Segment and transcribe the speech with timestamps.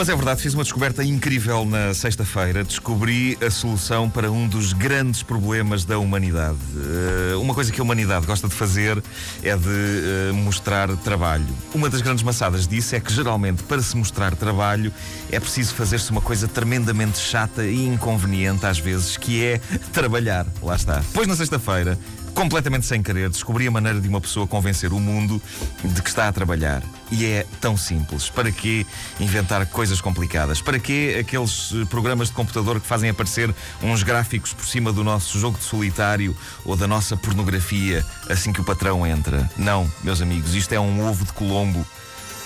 [0.00, 2.64] Mas é verdade, fiz uma descoberta incrível na sexta-feira.
[2.64, 6.56] Descobri a solução para um dos grandes problemas da humanidade.
[6.74, 9.02] Uh, uma coisa que a humanidade gosta de fazer
[9.42, 11.44] é de uh, mostrar trabalho.
[11.74, 14.90] Uma das grandes maçadas disso é que, geralmente, para se mostrar trabalho,
[15.30, 19.60] é preciso fazer-se uma coisa tremendamente chata e inconveniente, às vezes, que é
[19.92, 20.46] trabalhar.
[20.62, 21.02] Lá está.
[21.12, 21.98] Pois na sexta-feira
[22.40, 25.42] completamente sem querer, descobri a maneira de uma pessoa convencer o mundo
[25.84, 26.82] de que está a trabalhar.
[27.10, 28.30] E é tão simples.
[28.30, 28.86] Para que
[29.20, 30.62] inventar coisas complicadas?
[30.62, 35.04] Para que aqueles eh, programas de computador que fazem aparecer uns gráficos por cima do
[35.04, 39.46] nosso jogo de solitário ou da nossa pornografia assim que o patrão entra?
[39.58, 41.86] Não, meus amigos, isto é um ovo de Colombo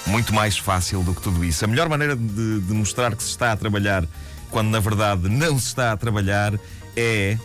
[0.09, 1.65] muito mais fácil do que tudo isso.
[1.65, 4.05] A melhor maneira de, de mostrar que se está a trabalhar
[4.51, 6.53] quando na verdade não se está a trabalhar
[6.97, 7.39] é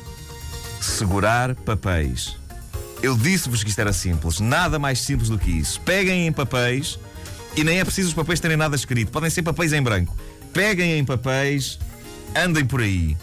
[0.81, 2.38] segurar papéis.
[3.01, 5.79] Eu disse-vos que isto era simples, nada mais simples do que isso.
[5.81, 6.99] Peguem em papéis
[7.55, 10.17] e nem é preciso os papéis terem nada escrito, podem ser papéis em branco.
[10.51, 11.79] Peguem em papéis,
[12.35, 13.15] andem por aí.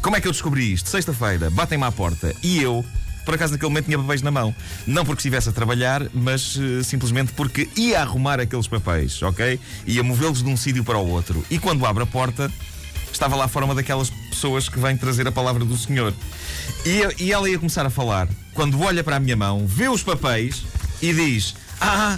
[0.00, 0.88] Como é que eu descobri isto?
[0.88, 2.84] Sexta-feira, batem-me à porta e eu,
[3.24, 4.54] por acaso naquele momento tinha papéis na mão.
[4.86, 9.58] Não porque estivesse a trabalhar, mas uh, simplesmente porque ia arrumar aqueles papéis, ok?
[9.88, 11.44] Ia movê-los de um sítio para o outro.
[11.50, 12.48] E quando abro a porta,
[13.12, 16.12] estava lá fora uma daquelas pessoas que vem trazer a palavra do Senhor.
[16.84, 18.28] E, e ela ia começar a falar.
[18.52, 20.62] Quando olha para a minha mão, vê os papéis
[21.00, 22.16] e diz: Ah,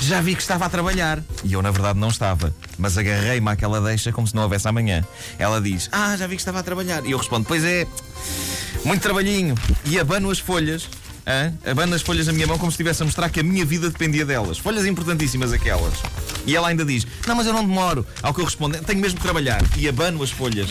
[0.00, 1.22] já vi que estava a trabalhar.
[1.44, 2.52] E eu, na verdade, não estava.
[2.76, 5.04] Mas agarrei-me àquela deixa como se não houvesse amanhã.
[5.38, 7.06] Ela diz: Ah, já vi que estava a trabalhar.
[7.06, 7.86] E eu respondo: Pois é,
[8.84, 9.54] muito trabalhinho.
[9.84, 10.88] E abano as folhas.
[11.64, 13.88] Abano as folhas na minha mão como se estivesse a mostrar que a minha vida
[13.88, 14.58] dependia delas.
[14.58, 15.94] Folhas importantíssimas aquelas.
[16.44, 18.04] E ela ainda diz: Não, mas eu não demoro.
[18.20, 19.62] Ao que eu respondo: Tenho mesmo que trabalhar.
[19.76, 20.70] E abano as folhas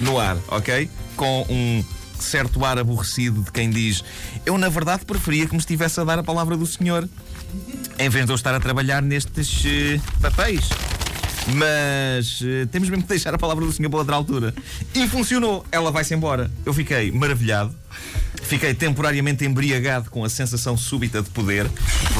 [0.00, 0.88] no ar, ok?
[1.16, 1.84] Com um
[2.18, 4.02] certo ar aborrecido de quem diz:
[4.46, 7.08] Eu, na verdade, preferia que me estivesse a dar a palavra do Senhor,
[7.98, 10.68] em vez de eu estar a trabalhar nestes uh, papéis.
[11.54, 14.54] Mas uh, temos mesmo que deixar a palavra do Senhor para outra altura.
[14.94, 15.66] E funcionou.
[15.72, 16.50] Ela vai-se embora.
[16.64, 17.74] Eu fiquei maravilhado.
[18.42, 21.70] Fiquei temporariamente embriagado com a sensação súbita de poder,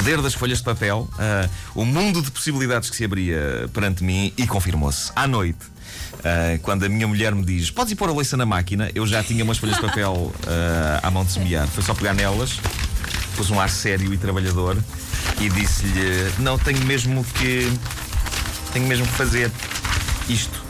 [0.03, 4.33] poder das folhas de papel, uh, o mundo de possibilidades que se abria perante mim
[4.35, 5.11] e confirmou-se.
[5.15, 5.73] À noite,
[6.13, 9.05] Uh, quando a minha mulher me diz podes ir pôr a louça na máquina, eu
[9.05, 11.67] já tinha umas folhas de papel uh, à mão de semear.
[11.67, 12.61] Foi só pegar nelas,
[13.35, 14.77] pus um ar sério e trabalhador
[15.41, 17.69] e disse-lhe: Não, tenho mesmo que.
[18.71, 19.51] Tenho mesmo que fazer
[20.29, 20.62] isto.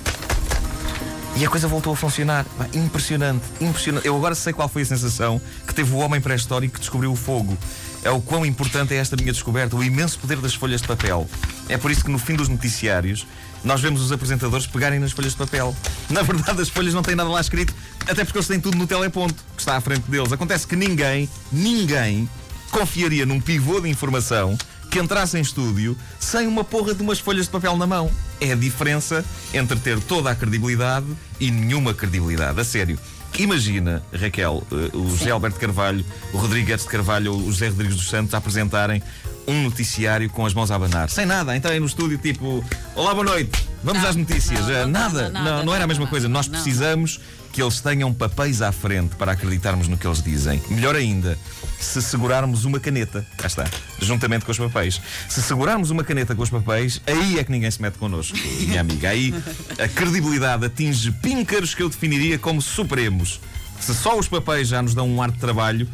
[1.36, 2.46] E a coisa voltou a funcionar.
[2.74, 4.06] Impressionante, impressionante.
[4.06, 7.16] Eu agora sei qual foi a sensação que teve o homem pré-histórico que descobriu o
[7.16, 7.58] fogo.
[8.04, 11.28] É o quão importante é esta minha descoberta, o imenso poder das folhas de papel.
[11.68, 13.26] É por isso que no fim dos noticiários
[13.64, 15.76] nós vemos os apresentadores pegarem nas folhas de papel.
[16.10, 18.86] Na verdade, as folhas não têm nada lá escrito, até porque eles têm tudo no
[18.86, 20.32] teleponto que está à frente deles.
[20.32, 22.30] Acontece que ninguém, ninguém
[22.70, 24.58] confiaria num pivô de informação
[24.94, 28.12] que entrasse em estúdio sem uma porra de umas folhas de papel na mão.
[28.40, 31.08] É a diferença entre ter toda a credibilidade
[31.40, 32.62] e nenhuma credibilidade.
[32.62, 33.00] A sério.
[33.40, 37.96] Imagina, Raquel, eh, o José Alberto Carvalho, o Rodrigues de Carvalho ou o José Rodrigues
[37.96, 39.02] dos Santos a apresentarem
[39.48, 41.10] um noticiário com as mãos a abanar.
[41.10, 42.64] Sem nada, entrarem no estúdio tipo:
[42.96, 44.60] Olá, boa noite, vamos não, às notícias.
[44.62, 46.28] Não, não, nada, nada, não, não era a mesma coisa.
[46.28, 47.20] Nós precisamos
[47.54, 50.60] que eles tenham papéis à frente para acreditarmos no que eles dizem.
[50.70, 51.38] Melhor ainda,
[51.80, 53.66] se segurarmos uma caneta, cá está,
[54.02, 55.00] juntamente com os papéis.
[55.30, 58.36] Se segurarmos uma caneta com os papéis, aí é que ninguém se mete connosco,
[58.68, 59.10] minha amiga.
[59.10, 59.34] Aí
[59.78, 63.40] a credibilidade atinge píncaros que eu definiria como supremos.
[63.80, 65.88] Se só os papéis já nos dão um ar de trabalho,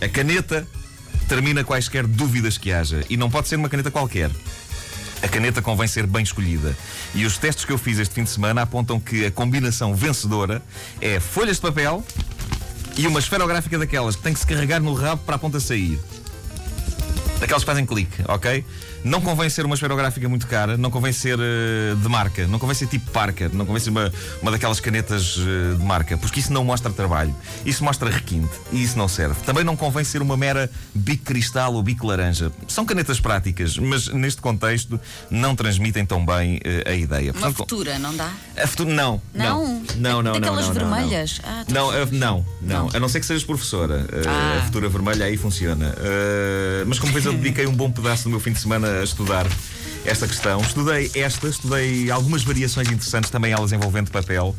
[0.00, 0.66] a caneta
[1.32, 3.02] termina quaisquer dúvidas que haja.
[3.08, 4.30] E não pode ser uma caneta qualquer.
[5.22, 6.76] A caneta convém ser bem escolhida.
[7.14, 10.60] E os testes que eu fiz este fim de semana apontam que a combinação vencedora
[11.00, 12.04] é folhas de papel
[12.98, 15.98] e uma esferográfica daquelas que tem que se carregar no rabo para a ponta sair.
[17.42, 18.64] Daquelas que fazem clique, ok?
[19.02, 22.76] Não convém ser uma esferográfica muito cara, não convém ser uh, de marca, não convém
[22.76, 26.52] ser tipo Parker, não convém ser uma, uma daquelas canetas uh, de marca, porque isso
[26.52, 27.34] não mostra trabalho,
[27.66, 29.42] isso mostra requinte e isso não serve.
[29.42, 32.52] Também não convém ser uma mera bico cristal ou bico laranja.
[32.68, 37.32] São canetas práticas, mas neste contexto não transmitem tão bem uh, a ideia.
[37.32, 38.30] Portanto, uma futura, não dá?
[38.56, 39.20] A futura, não.
[39.34, 39.82] Não?
[39.96, 41.40] Não, não, Daquelas não, não, vermelhas?
[41.42, 44.06] Não, ah, não, não, não, não, A não ser que sejas professora.
[44.28, 44.58] Ah.
[44.60, 45.92] A futura vermelha aí funciona.
[46.86, 49.46] mas como vês, eu dediquei um bom pedaço do meu fim de semana a estudar
[50.04, 50.60] esta questão.
[50.60, 54.54] Estudei esta, estudei algumas variações interessantes, também elas envolvendo papel.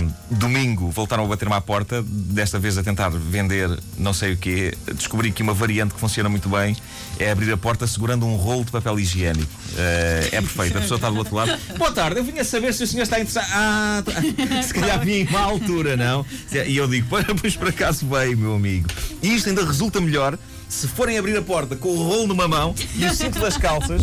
[0.00, 4.36] Um, domingo voltaram a bater-me à porta, desta vez a tentar vender não sei o
[4.36, 4.74] quê.
[4.94, 6.76] Descobri que uma variante que funciona muito bem
[7.18, 9.52] é abrir a porta segurando um rolo de papel higiênico.
[9.72, 11.52] Uh, é perfeito, a pessoa está do outro lado.
[11.76, 13.46] Boa tarde, eu vinha saber se o senhor está interessado.
[13.52, 14.12] Ah, tá.
[14.62, 16.26] se calhar vinha em má altura, não?
[16.66, 17.06] E eu digo,
[17.40, 18.88] pois por acaso veio, meu amigo.
[19.22, 20.36] E isto ainda resulta melhor
[20.72, 24.02] se forem abrir a porta com o rolo numa mão e o cinto das calças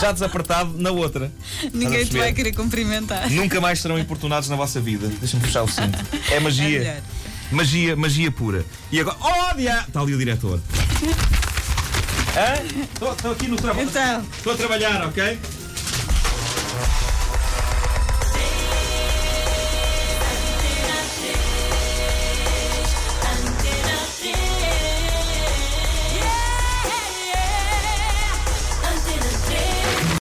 [0.00, 1.32] já desapertado na outra.
[1.74, 3.28] Ninguém te vai querer cumprimentar.
[3.30, 5.08] Nunca mais serão importunados na vossa vida.
[5.18, 5.98] Deixa-me puxar o cinto.
[6.30, 6.78] É É magia.
[6.78, 6.96] melhor.
[7.50, 8.64] magia, magia pura.
[8.92, 9.16] E agora.
[9.20, 9.84] Oh, dia!
[9.88, 10.60] Está ali o diretor.
[12.94, 13.88] Estou aqui no trabalho.
[13.88, 15.38] Então, Estou a trabalhar, ok?